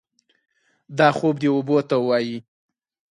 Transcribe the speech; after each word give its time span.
دا 0.97 1.07
خوب 1.17 1.35
دې 1.41 1.49
اوبو 1.55 1.77
ته 1.89 1.95
ووايي. 1.99 2.37